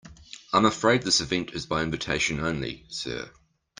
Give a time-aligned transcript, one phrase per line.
[0.51, 3.29] I'm afraid this event is by invitation only, sir.